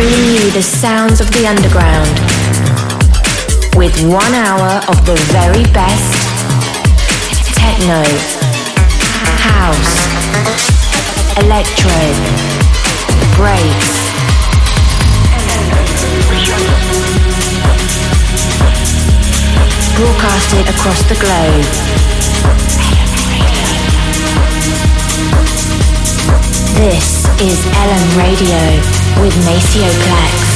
[0.00, 2.08] Bringing you the sounds of the underground
[3.76, 6.16] with one hour of the very best
[7.52, 8.00] techno,
[9.44, 10.00] house,
[11.36, 12.00] electro,
[13.36, 13.92] breaks.
[20.00, 21.68] Broadcasted across the globe.
[26.80, 30.49] This is Ellum Radio with Maceo Plex.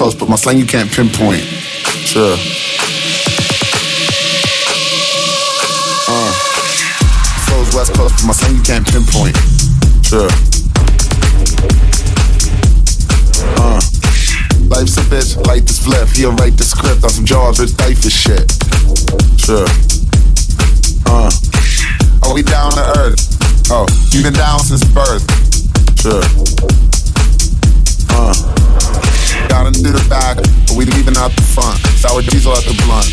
[0.00, 1.42] Coast, but my slang you can't pinpoint.
[2.08, 2.32] Sure.
[6.08, 6.32] Uh,
[7.44, 9.36] flows West Coast, but my slang you can't pinpoint.
[10.00, 10.30] Sure.
[13.60, 13.76] Uh,
[14.72, 16.08] life's a bitch, like this flip.
[16.08, 18.50] He'll write the script on some jaws, rich diaper shit.
[19.36, 19.68] Sure.
[21.04, 21.30] Uh,
[22.22, 23.20] are we down to earth?
[23.70, 25.28] Oh, you been down since birth.
[26.00, 26.24] Sure.
[28.16, 28.49] Uh.
[29.50, 31.74] Down into the back, but we leaving out the front.
[31.98, 33.10] Sour diesel at the blunt.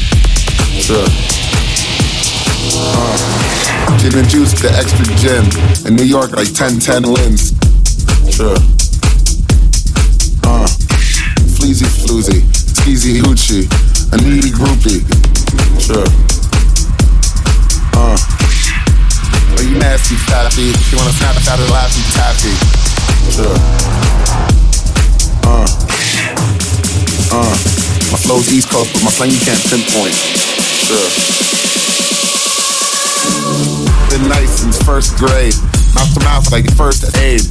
[0.78, 1.10] Sure.
[2.78, 5.42] Uh, gin and juice, the extra gin.
[5.90, 7.58] In New York, like 10 10 wins.
[8.30, 8.54] Sure.
[10.46, 10.70] Uh,
[11.58, 13.66] fleazy floozy, skeezy hoochie,
[14.14, 15.02] a needy groupie.
[15.82, 16.06] Sure.
[17.98, 18.14] Uh,
[19.58, 20.70] are you nasty, fatty?
[20.70, 22.54] You wanna snap out of laughy taffy?
[23.34, 23.58] Sure.
[25.50, 25.87] Uh.
[27.32, 27.58] Uh,
[28.12, 30.16] my flow's East Coast, but my slang you can't pinpoint.
[30.88, 31.10] Sure.
[34.10, 35.54] Been nice since first grade.
[35.94, 37.42] Mouth to mouth like first aid.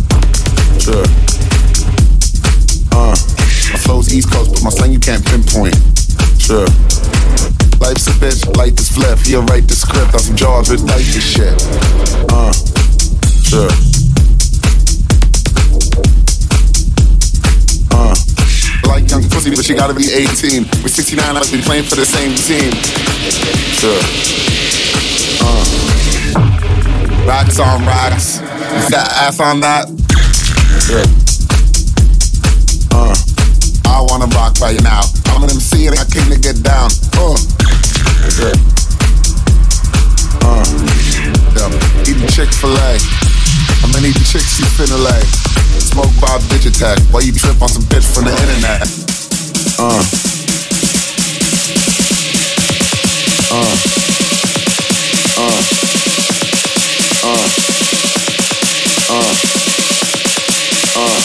[0.80, 1.04] Sure.
[2.92, 3.14] Uh,
[3.72, 5.76] my flow's East Coast, but my slang you can't pinpoint.
[6.38, 6.66] Sure.
[7.80, 9.18] Life's a bitch, like this flip.
[9.20, 11.54] He'll write the script on some jaws with like this shit.
[12.32, 12.52] Uh,
[13.42, 13.95] sure.
[19.20, 20.64] Young pussy, but she gotta be 18.
[20.82, 22.72] We're 69, I must be playing for the same team.
[23.80, 23.96] Sure.
[25.40, 25.64] Uh.
[27.26, 28.40] Rocks on rocks.
[28.76, 29.88] Is that ass on that?
[30.84, 31.06] Sure.
[32.92, 33.16] Uh.
[33.88, 35.00] I wanna rock right now.
[35.32, 36.90] I'm an MC and I came to get down.
[37.16, 37.36] Uh.
[38.28, 38.52] Sure.
[40.44, 40.64] Uh.
[41.56, 42.02] Yeah.
[42.02, 42.98] Eating Chick-fil-A.
[43.80, 45.45] How many chicks you finna lay?
[45.96, 48.82] Smoke Bob Digitech while you trip on some bitch from the internet.
[49.80, 50.04] Uh.
[53.50, 53.76] Uh.
[55.38, 55.64] Uh.
[57.24, 57.48] Uh.
[59.08, 59.32] Uh.
[60.96, 61.16] Uh.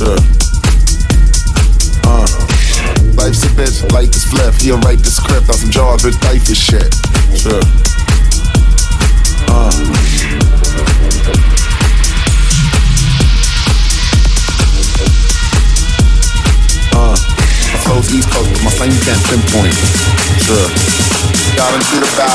[0.00, 0.14] Uh.
[2.04, 2.22] Uh.
[3.16, 4.54] Life's a bitch, like this flip.
[4.60, 5.70] He'll write the script on some
[6.04, 7.03] with diaper shit.
[20.54, 22.33] Got into the back,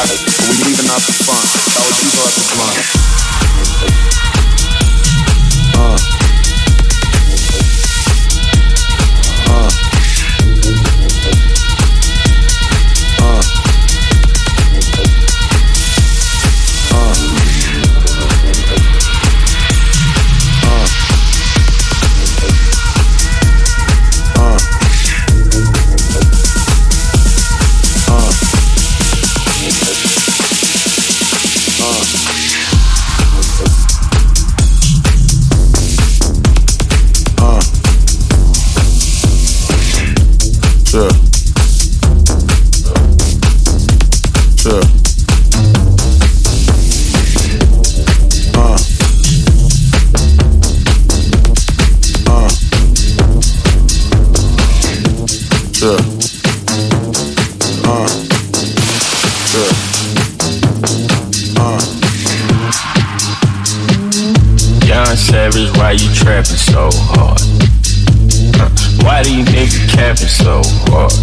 [65.30, 67.38] savage, why you trapping so hard?
[68.58, 68.70] Uh,
[69.06, 71.14] why do you niggas capping so hard?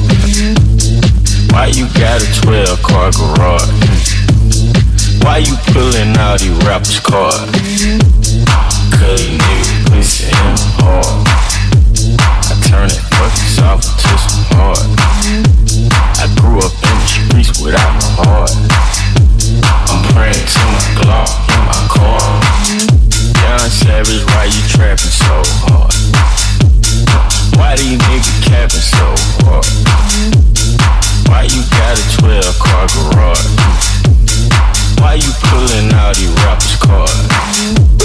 [1.50, 3.66] Why you got a 12 car garage?
[5.26, 7.50] Why you pulling out these rappers' cards?
[8.94, 11.26] Cause these niggas pussy in hard.
[12.46, 14.86] I turn that fucking soft into some hard.
[16.22, 18.65] I grew up in the streets without my heart.
[24.04, 25.94] savage, why you trapping so hard?
[27.56, 29.08] Why niggas capping so
[29.40, 29.64] hard?
[31.28, 33.46] Why you got a 12 car garage?
[35.00, 37.95] Why you pulling out these rappers' cars?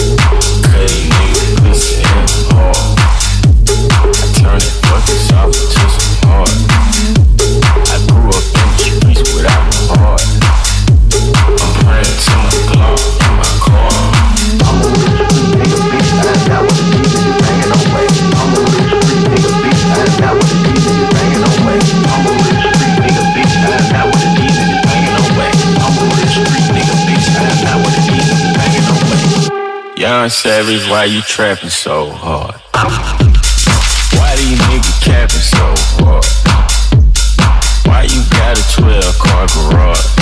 [30.22, 32.54] John Savage, why you trapping so hard?
[34.20, 36.24] Why do you niggas capping so hard?
[37.88, 40.21] Why you got a 12 car garage?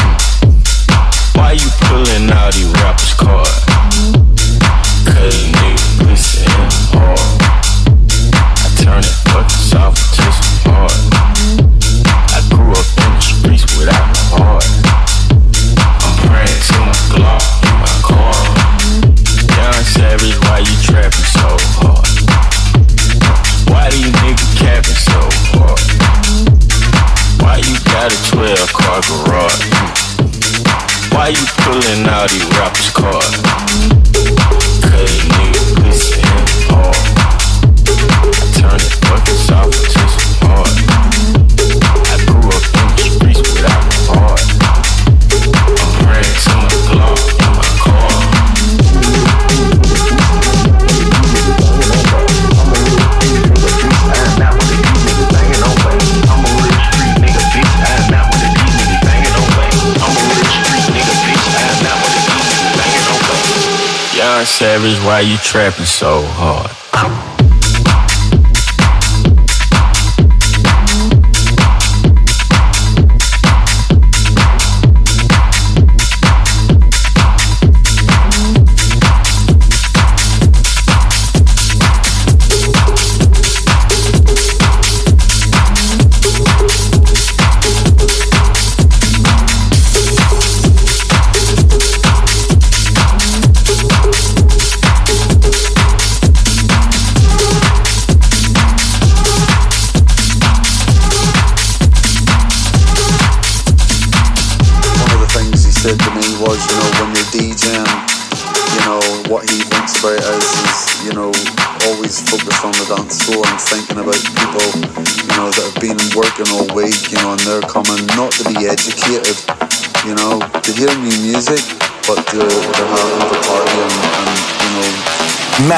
[64.59, 66.78] savage, why you trapping so hard?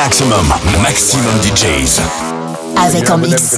[0.04, 0.48] Maximum,
[0.82, 2.02] maximum DJs.
[2.76, 3.58] Avec en mix.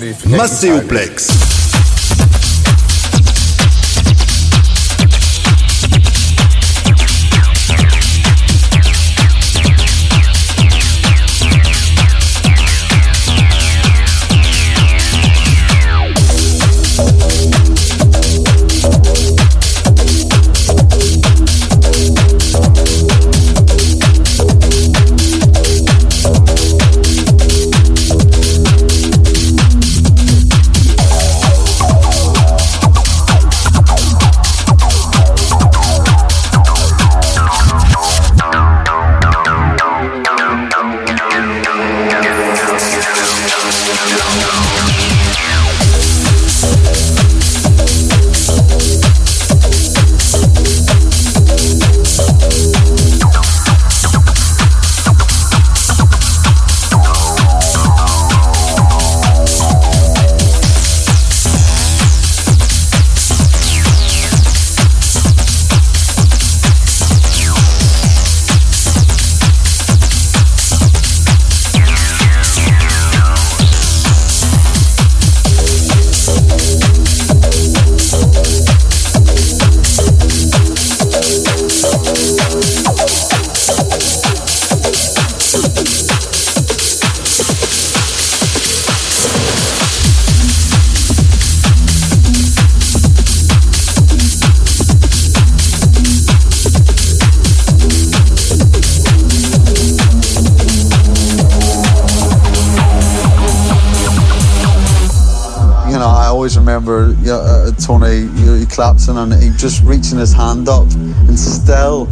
[108.74, 112.08] Collapsing and he just reaching his hand up and still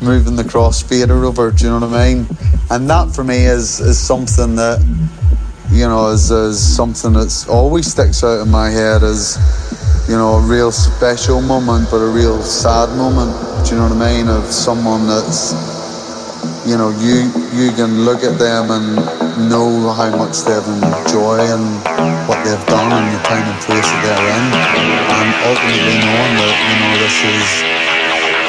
[0.00, 1.50] moving the crossfader over.
[1.50, 2.26] Do you know what I mean?
[2.70, 4.80] And that for me is is something that
[5.70, 9.36] you know is, is something that's always sticks out in my head as
[10.08, 13.32] you know a real special moment, but a real sad moment.
[13.66, 14.28] Do you know what I mean?
[14.28, 15.52] Of someone that's
[16.66, 18.96] you know you you can look at them and
[19.48, 21.66] know how much they've enjoyed and
[22.28, 24.44] what they've done and the time and place that they're in,
[25.12, 27.48] and ultimately knowing that you know this is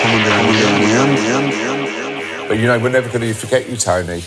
[0.01, 2.47] coming to a real end.
[2.47, 4.23] But you know, we're never going to forget you, Tony.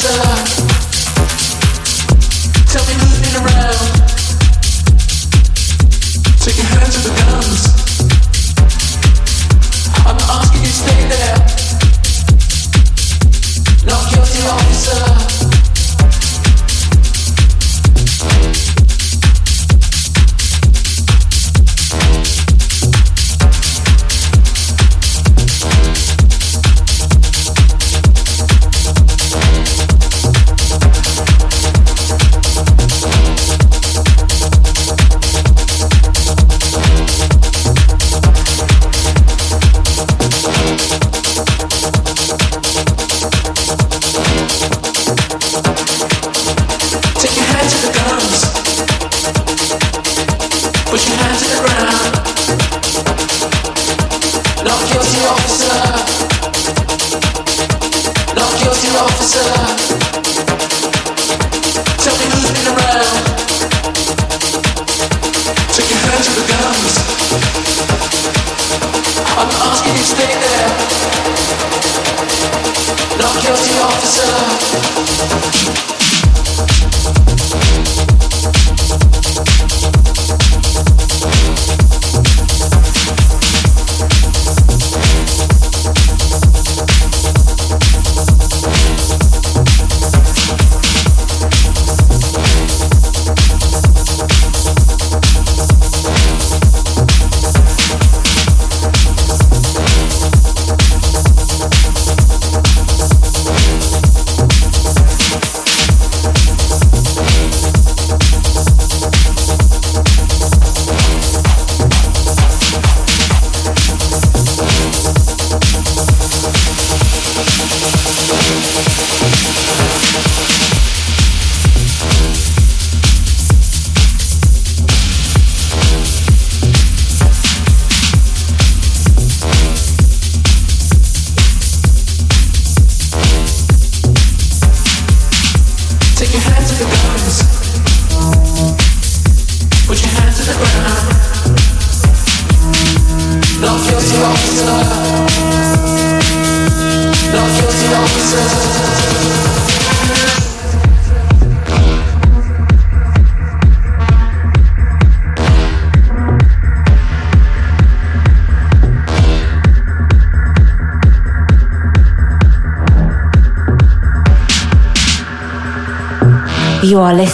[0.00, 0.37] answer.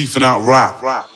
[0.00, 1.09] chiefing out rap.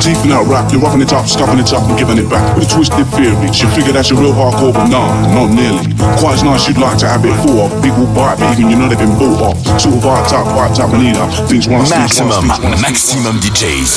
[0.00, 0.14] Stop that.
[0.14, 2.42] You're teething out rap, you're roughing it up, scuffing it up and giving it back
[2.56, 3.60] with a twisted theories.
[3.62, 5.94] You figure that's your real hardcore, but nah, not nearly.
[6.18, 7.70] Quite as nice you'd like to have it full of.
[7.82, 9.58] People buy it, but even you know they've been bought off.
[9.80, 11.24] Sort of vibe type, vibe type manina.
[11.48, 12.82] Things once, things once, Maxximum, things once.
[12.82, 13.92] maxximum DJs.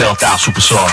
[0.00, 0.88] stealth out superstar.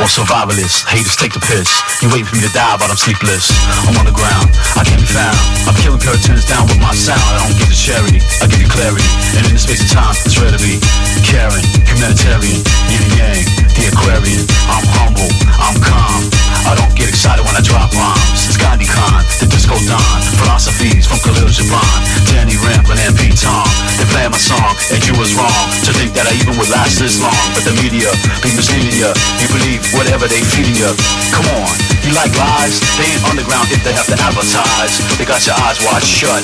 [0.00, 1.68] Or survivalist, haters take the piss.
[2.00, 3.52] You wait for me to die, but I'm sleepless.
[3.84, 5.36] I'm on the ground, I can't be found.
[5.68, 7.20] I'm killing puritans down with my sound.
[7.20, 9.04] I don't give you charity, I give you clarity.
[9.36, 10.80] And in the space of time, it's rare to be
[11.28, 13.44] caring, humanitarian, yin and yang,
[13.76, 14.48] the Aquarian.
[14.72, 15.28] I'm humble,
[15.60, 16.47] I'm calm.
[16.66, 18.48] I don't get excited when I drop rhymes.
[18.48, 20.18] It's Gandhi Khan, the disco don.
[20.40, 23.68] Philosophies from Khalil Gibran, Danny Rampling, and Pete Tong.
[23.98, 26.98] They play my song, and you was wrong to think that I even would last
[26.98, 27.34] this long.
[27.54, 28.10] But the media
[28.42, 29.10] be misleading you.
[29.42, 30.90] You believe whatever they feeding you.
[31.34, 31.74] Come on,
[32.06, 32.80] you like lies?
[32.96, 34.98] They ain't underground if they have to advertise.
[35.18, 36.42] They got your eyes wide shut.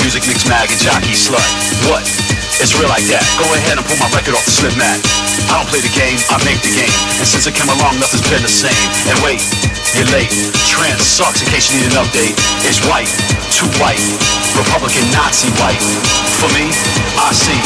[0.00, 1.44] Music Mixmag and Jockey Slut.
[1.88, 2.23] What?
[2.62, 3.24] It's real like that.
[3.36, 4.98] Go ahead and pull my record off the slip mat.
[5.50, 6.94] I don't play the game, I make the game.
[7.18, 8.78] And since it came along, nothing's been the same.
[9.10, 9.42] And wait,
[9.98, 10.30] you're late.
[10.70, 12.34] Trans sucks in case you need an update.
[12.66, 13.10] It's white,
[13.50, 14.00] too white.
[14.54, 15.82] Republican Nazi white.
[16.38, 16.70] For me,
[17.18, 17.58] I see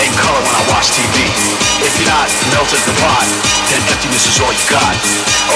[0.00, 1.24] in color when I watch TV.
[1.80, 3.26] If you're not melted the pot,
[3.72, 4.96] then emptiness is all you got.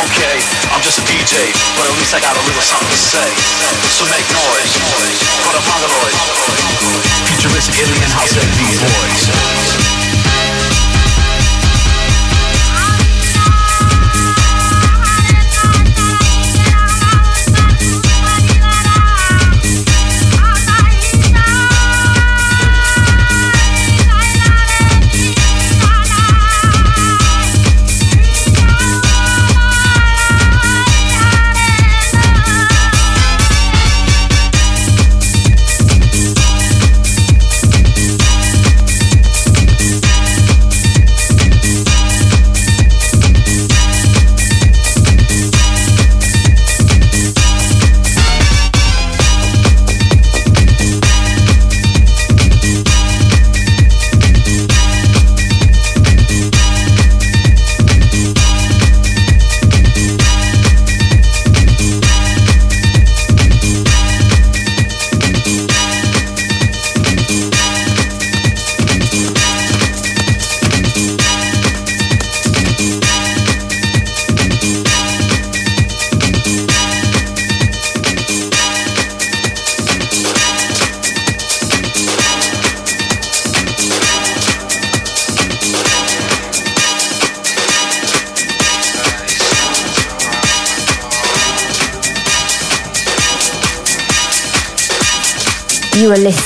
[0.04, 0.36] Okay,
[0.72, 3.28] I'm just a DJ, but at least I got a little something to say.
[3.96, 4.72] So make noise
[5.44, 6.16] for the mongoloid.
[7.28, 8.48] Futuristic alien house and
[8.80, 9.97] these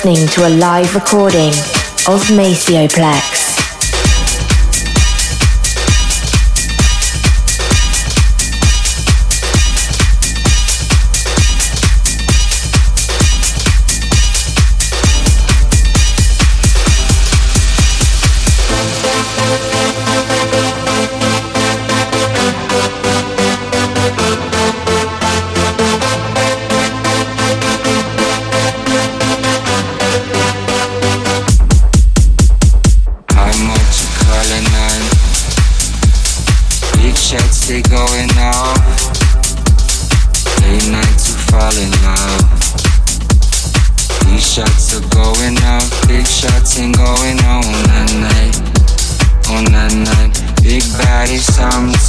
[0.05, 1.53] listening to a live recording
[2.09, 3.32] of Maceo Plex.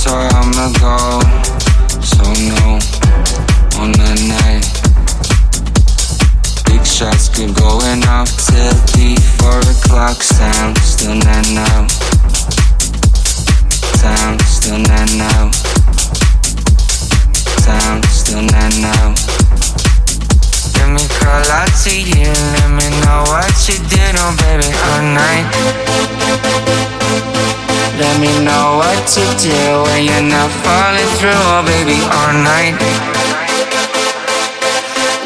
[0.03, 1.23] sorry I'm the goal.
[2.03, 2.75] So no,
[3.79, 4.67] on the night.
[6.67, 10.77] Big shots keep going off till the four o'clock sound.
[10.79, 11.87] Still not now.
[14.03, 15.51] Sound still not now.
[17.63, 19.15] Sound still not now.
[20.75, 22.27] Let me call out to you.
[22.59, 25.47] Let me know what you did on, oh, baby, all night
[29.13, 32.73] to do when you're not falling through, oh baby, all night.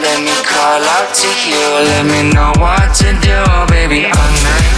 [0.03, 4.33] Let me call out to you, let me know what to do, oh baby, all
[4.43, 4.75] night.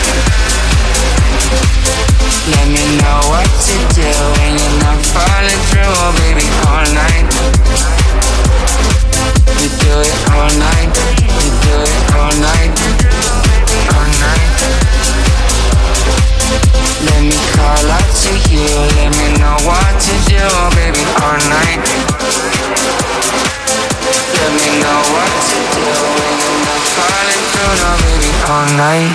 [2.53, 7.25] Let me know what to do when you're not falling through, oh baby, all night.
[9.57, 10.88] We do it all night,
[18.29, 18.61] to you,
[18.95, 20.43] let me know what to do,
[20.77, 21.81] baby, all night.
[24.37, 29.11] Let me know what to do when you're not falling through, no baby, all night.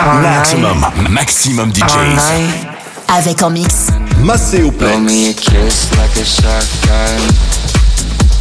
[0.00, 1.10] All Maxximum, night.
[1.10, 2.16] maxximum All DJs.
[2.16, 2.68] night.
[3.08, 3.90] Avec en mix
[4.20, 7.20] Blow me a kiss like a shotgun.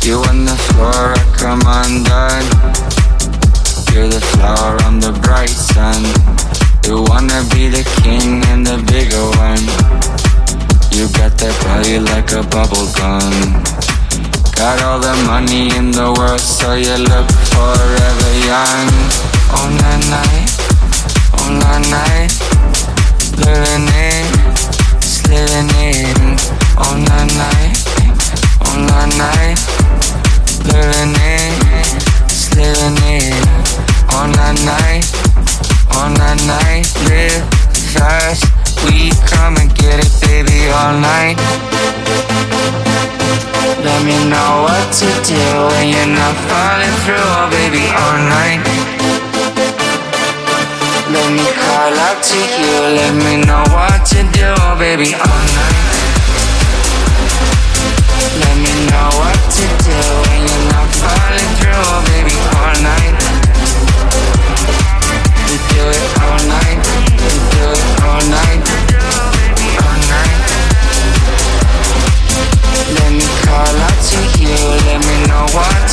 [0.04, 2.48] You on the floor, I come undone.
[3.94, 6.04] You're the flower, I'm the bright sun.
[6.86, 9.64] You wanna be the king and the bigger one.
[10.92, 13.32] You got that body like a bubble gum.
[14.54, 18.90] Got all the money in the world, so you look forever young.
[19.60, 20.52] On that night,
[21.40, 22.32] on that night,
[23.40, 24.28] living in,
[25.32, 26.36] living in.
[26.84, 27.80] On that night,
[28.68, 29.60] on that night,
[30.68, 31.33] living in,
[41.14, 41.36] baby.
[43.84, 48.62] Let me know what to do when you're not falling through, oh baby, all night.
[51.14, 55.44] Let me call out to you, let me know what to do, oh baby, all
[55.60, 55.82] night.
[58.42, 62.23] Let me know what to do when you're not falling through, oh baby,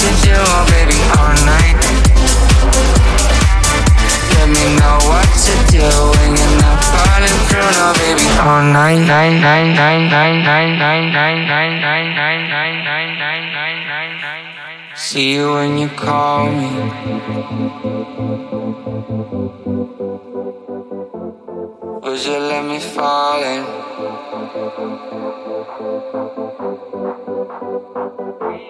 [0.01, 1.77] to do, oh baby, all night.
[4.33, 9.05] Let me know what to do when you're not falling through, no baby, all night,
[9.05, 14.47] night, night, night, night, night, night, night, night, night, night, night, night, night, night, night,
[14.57, 14.97] night.
[14.97, 16.71] See you when you call me.
[22.03, 23.61] Would you let me fall in?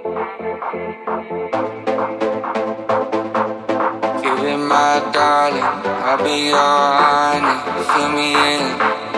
[0.03, 0.07] You
[4.41, 7.55] be my darling, I'll be your honey.
[7.85, 9.10] Fill me in.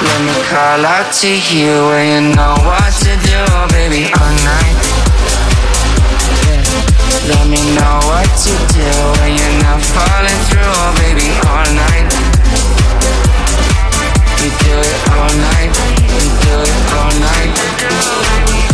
[0.00, 3.40] Let me call out to you when you know what to do,
[3.74, 4.78] baby, all night.
[7.26, 12.14] Let me know what to do when you're not falling through, baby, all night.
[14.38, 15.74] We do it all night.
[16.14, 18.67] We do it all night.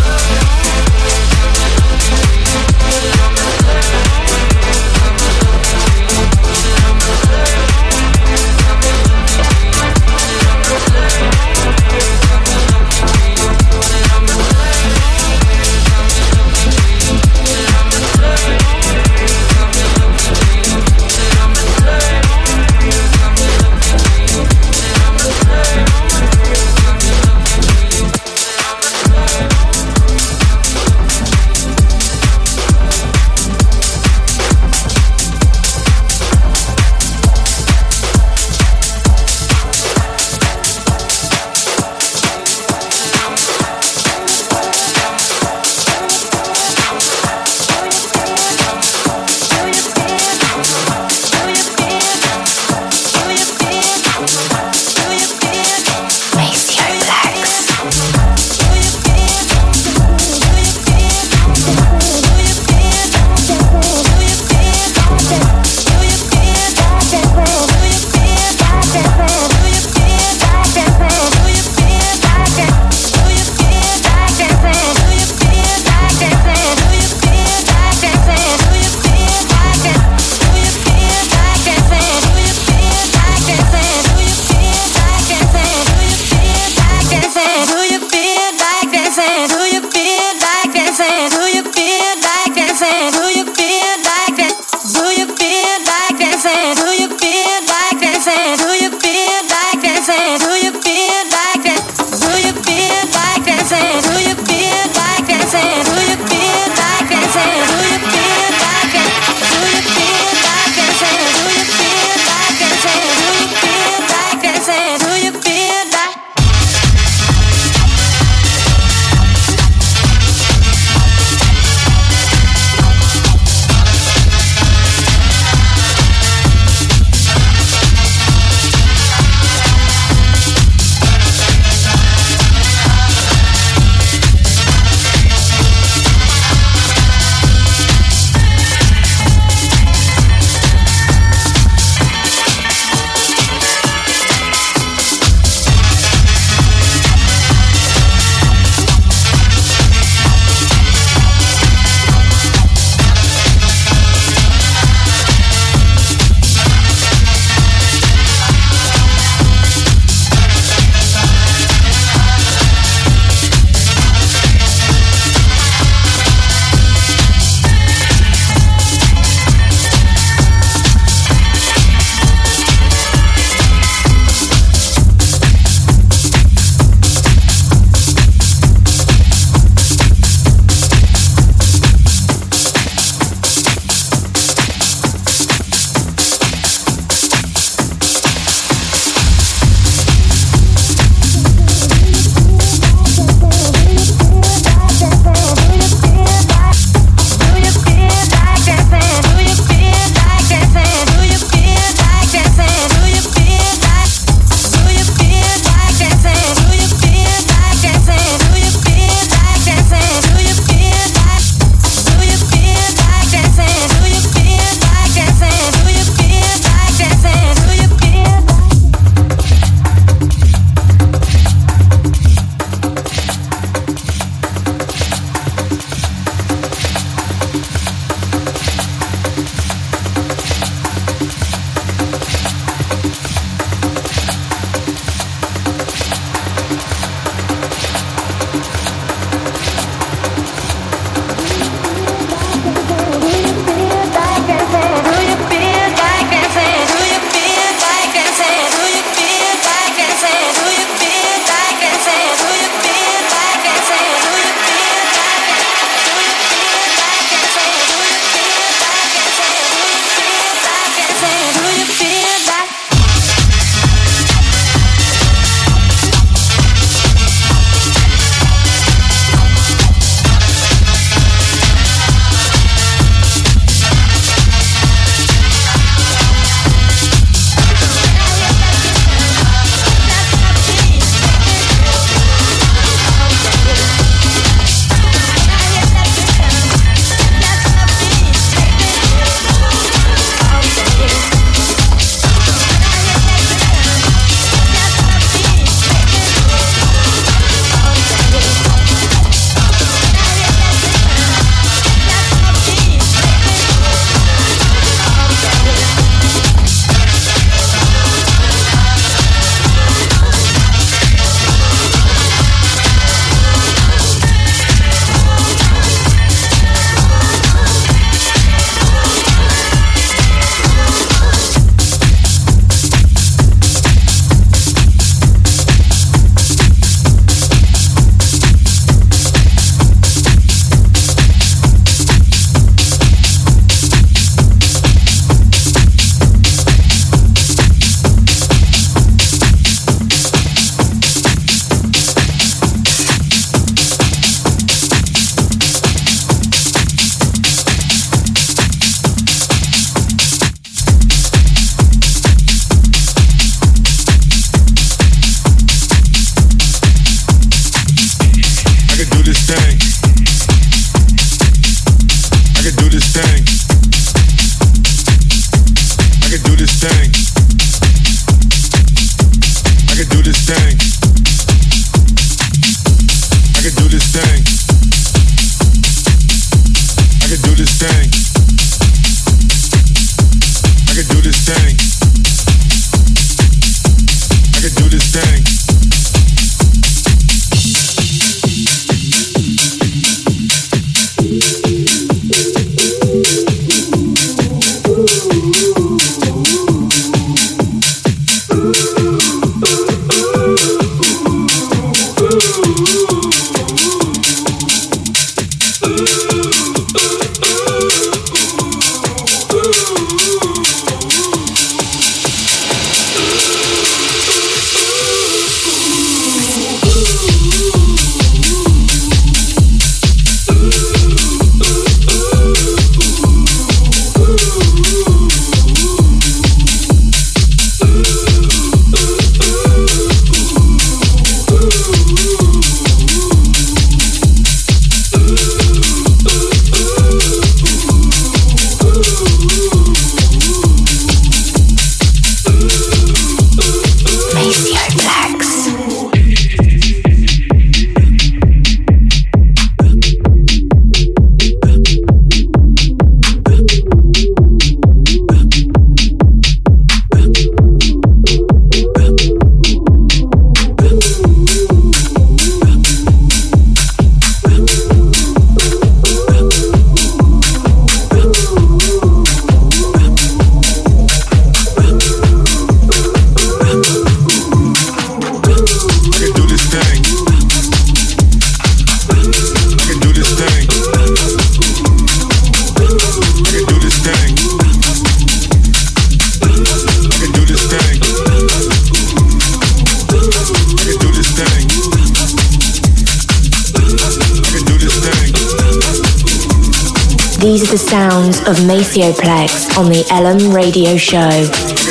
[498.83, 501.84] Sounds Plex on the Ellum Radio Show.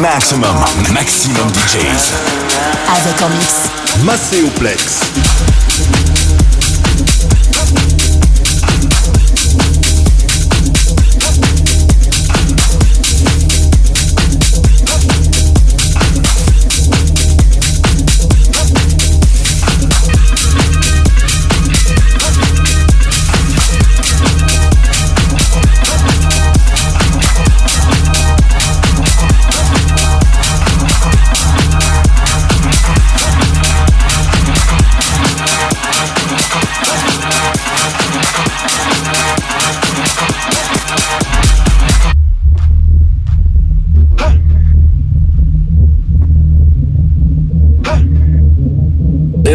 [0.00, 2.12] Maximum, maximum DJs.
[2.96, 3.70] Avec en mix.
[4.04, 5.00] Macéoplex.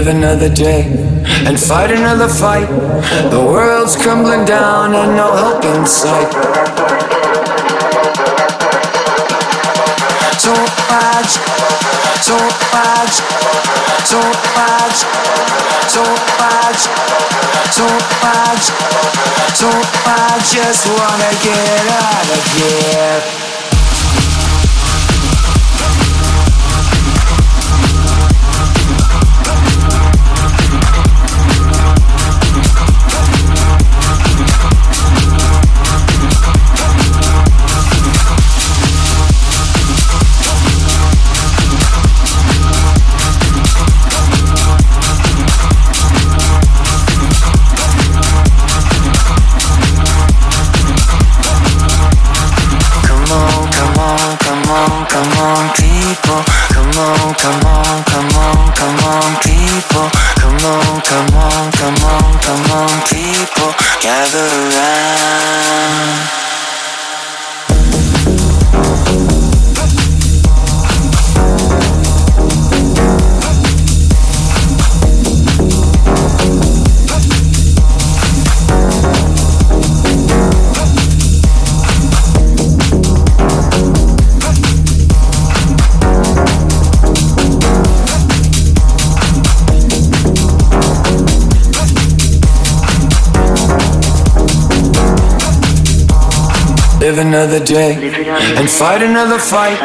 [0.08, 0.84] Another day
[1.48, 2.68] and fight another fight.
[3.32, 6.32] The world's crumbling down and no help in sight.
[10.38, 10.54] So
[10.92, 11.32] much,
[12.22, 12.38] so
[12.76, 13.14] much,
[14.06, 14.20] so
[14.58, 14.98] much,
[15.90, 16.04] so
[16.38, 16.80] much,
[17.72, 17.86] so
[18.24, 18.64] much,
[19.56, 19.70] so
[20.06, 20.44] much.
[20.52, 23.39] Just wanna get out of here.
[97.20, 97.94] Another day
[98.58, 99.78] and fight another fight.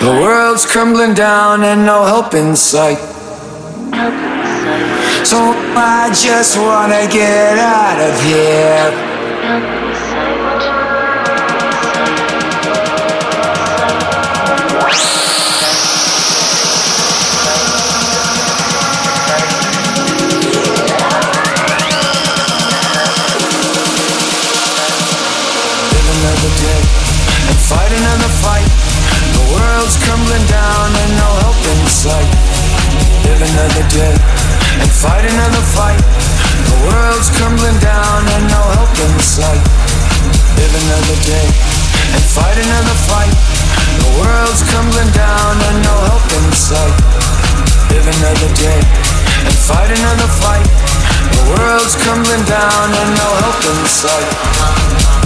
[0.00, 2.98] The world's crumbling down and no help in sight.
[5.24, 5.38] So
[5.76, 9.87] I just wanna get out of here.
[31.98, 32.30] Sight.
[33.26, 34.14] Live another day
[34.78, 35.98] and fight another fight.
[36.70, 39.64] The world's crumbling down and no help in sight.
[40.54, 41.46] Live another day
[42.14, 43.34] and fight another fight.
[43.98, 46.96] The world's crumbling down and no help in sight.
[47.90, 48.80] Live another day
[49.42, 50.68] and fight another fight.
[51.34, 55.17] The world's crumbling down and no help in sight.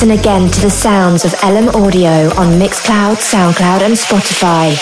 [0.00, 4.74] Listen again to the sounds of Ellum Audio on Mixcloud, SoundCloud, and Spotify.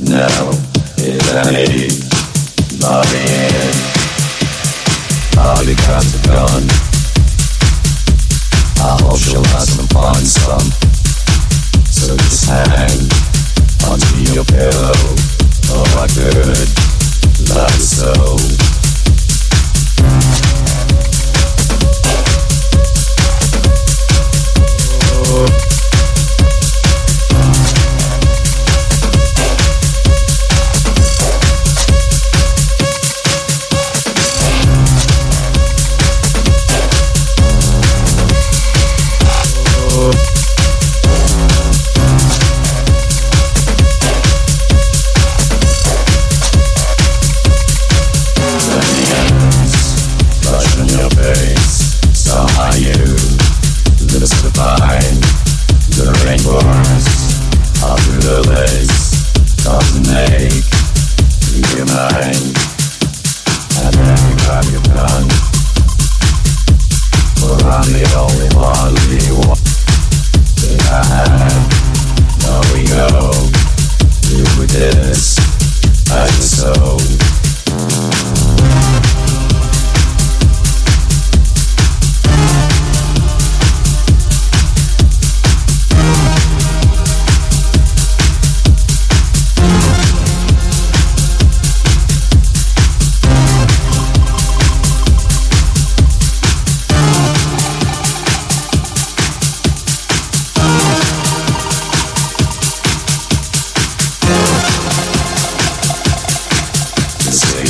[0.00, 0.50] now
[0.96, 1.91] is an age.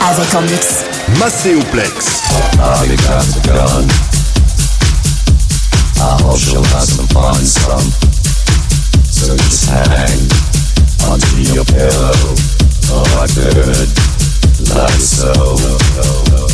[0.00, 0.84] Avec en mix.
[1.18, 2.22] Maceo Plex.
[2.58, 3.88] I got a gun.
[5.98, 7.90] I hope she'll have some fun some.
[9.04, 10.28] So just hang
[11.10, 12.34] onto your pillow.
[12.90, 13.88] Oh, I could.
[14.74, 16.45] Like so.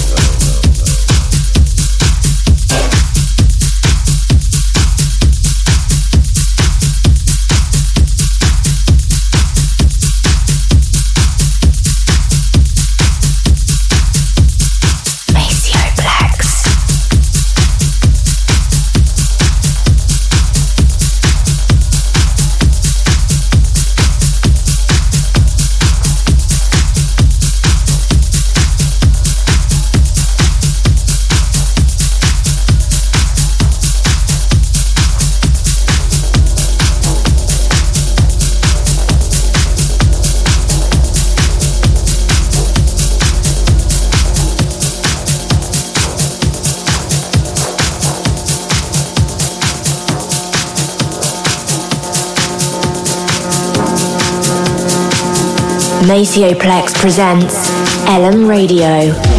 [56.12, 57.70] Maceo Plex presents
[58.06, 59.31] Ellum Radio.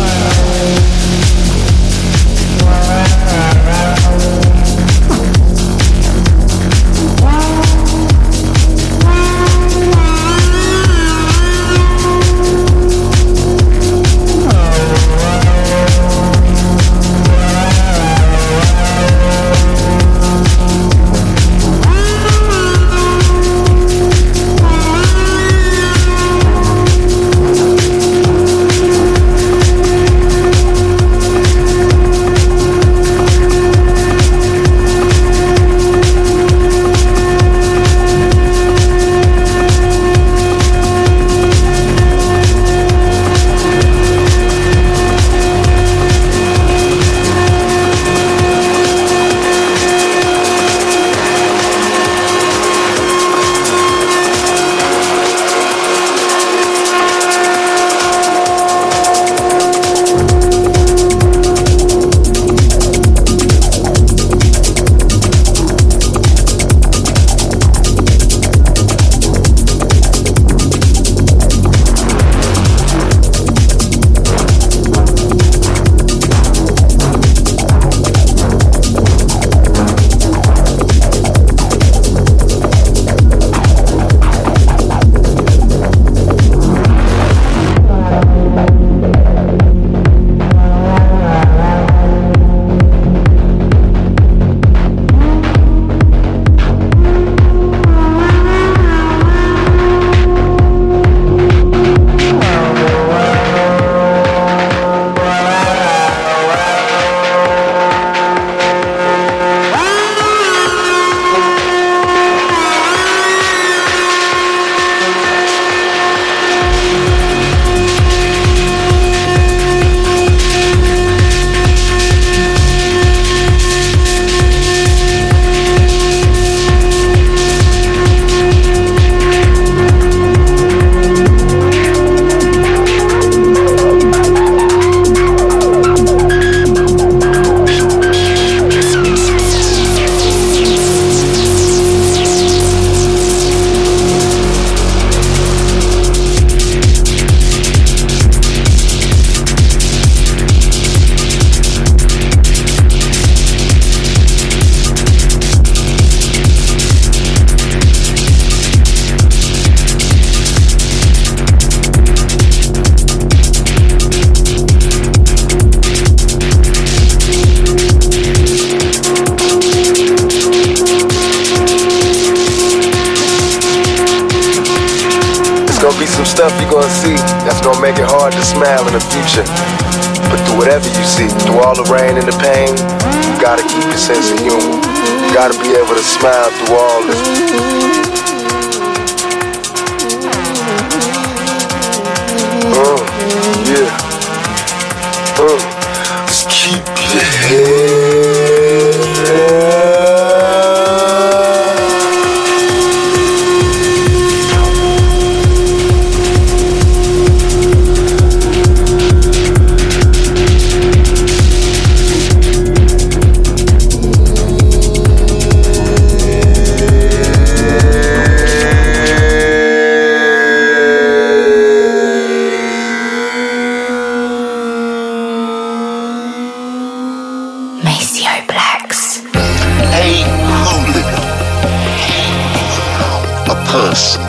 [233.73, 234.21] Person,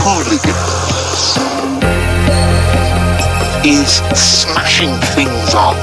[0.00, 1.36] hooligans,
[3.62, 5.76] is smashing things up.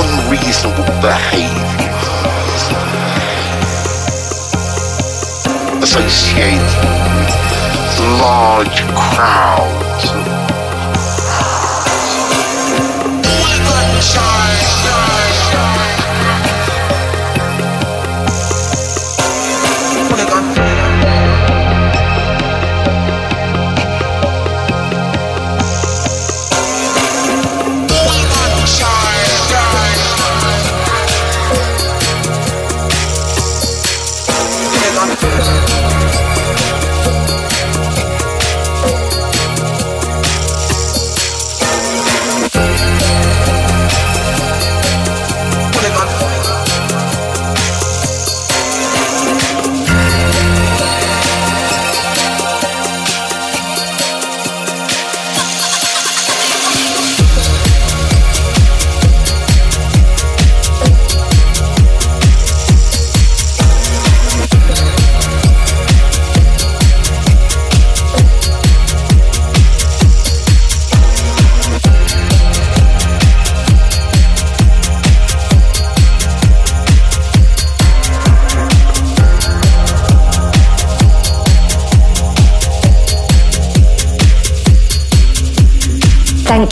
[0.00, 1.92] Unreasonable behaviour.
[5.82, 6.62] Associated
[7.76, 9.72] with large crowds.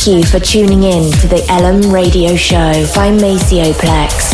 [0.01, 4.30] Thank you for tuning in to the Ellum Radio Show by Maceo Plex.